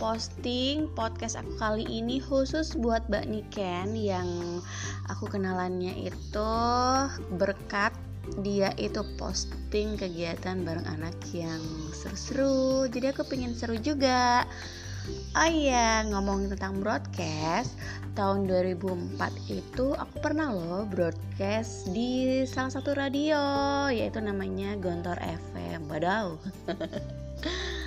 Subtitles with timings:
[0.00, 4.64] posting podcast aku kali ini khusus buat Mbak Niken yang
[5.12, 6.52] aku kenalannya itu
[7.36, 7.92] berkat
[8.40, 11.60] dia itu posting kegiatan bareng anak yang
[11.92, 14.48] seru-seru jadi aku pengen seru juga
[15.36, 17.76] Oh iya, ngomongin tentang broadcast,
[18.12, 19.16] tahun 2004
[19.48, 23.40] itu aku pernah loh broadcast di salah satu radio,
[23.88, 25.88] yaitu namanya Gontor FM.
[25.88, 26.36] Badau.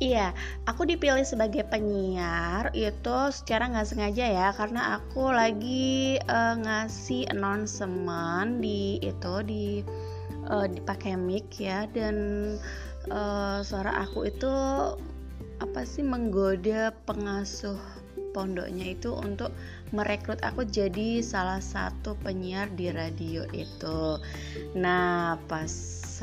[0.00, 0.32] Iya,
[0.64, 8.64] aku dipilih sebagai penyiar itu secara nggak sengaja ya, karena aku lagi uh, ngasih announcement
[8.64, 9.84] di itu di
[10.48, 12.16] uh, dipakai mic ya dan
[13.12, 14.52] uh, suara aku itu
[15.60, 17.76] apa sih menggoda pengasuh
[18.32, 19.52] pondoknya itu untuk
[19.92, 24.16] merekrut aku jadi salah satu penyiar di radio itu.
[24.80, 25.68] Nah, pas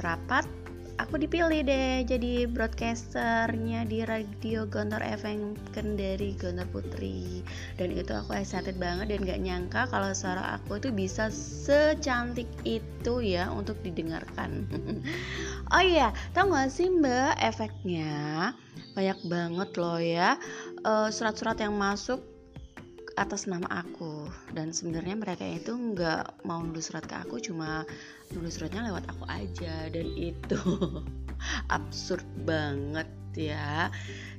[0.01, 0.49] rapat
[0.97, 7.45] aku dipilih deh jadi broadcasternya di radio Gontor FM Kendari Gontor Putri.
[7.77, 13.13] Dan itu aku excited banget dan gak nyangka kalau suara aku itu bisa secantik itu
[13.21, 14.65] ya untuk didengarkan.
[15.67, 18.55] Oh iya tau gak sih mbak efeknya?
[18.95, 20.39] Banyak banget loh ya.
[20.79, 22.23] Eh, surat-surat uh, yang masuk
[23.17, 27.81] atas nama aku dan sebenarnya mereka itu nggak mau nulis surat ke aku cuma
[28.29, 30.61] nulis suratnya lewat aku aja dan itu
[31.75, 33.89] absurd banget ya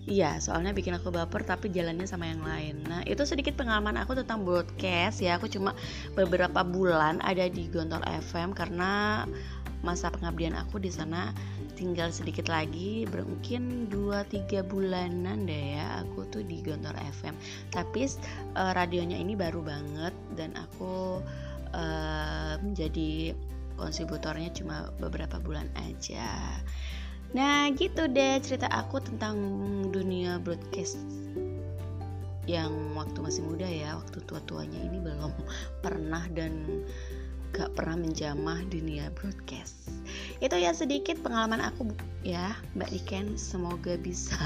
[0.08, 2.80] Iya, soalnya bikin aku baper tapi jalannya sama yang lain.
[2.88, 5.36] Nah, itu sedikit pengalaman aku tentang broadcast ya.
[5.36, 5.76] Aku cuma
[6.16, 9.28] beberapa bulan ada di Gontor FM karena
[9.86, 11.30] masa pengabdian aku di sana
[11.78, 17.38] tinggal sedikit lagi mungkin 2-3 bulanan deh ya aku tuh di Gontor FM
[17.70, 18.10] tapi
[18.58, 21.22] uh, radionya ini baru banget dan aku
[21.74, 23.38] uh, menjadi
[23.78, 26.58] kontributornya cuma beberapa bulan aja.
[27.30, 29.38] Nah gitu deh cerita aku tentang
[29.94, 30.98] dunia broadcast
[32.48, 35.30] yang waktu masih muda ya waktu tua-tuanya ini belum
[35.84, 36.82] pernah dan
[37.52, 39.88] gak pernah menjamah dunia broadcast.
[40.38, 41.90] Itu ya sedikit pengalaman aku
[42.22, 43.26] ya Mbak Diken.
[43.40, 44.36] Semoga bisa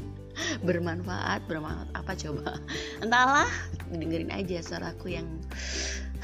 [0.66, 1.88] bermanfaat bermanfaat.
[1.94, 2.58] Apa coba?
[3.04, 3.48] Entahlah
[3.92, 5.28] dengerin aja suaraku yang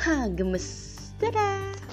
[0.01, 0.97] ha, gemes.
[1.23, 1.84] Dadah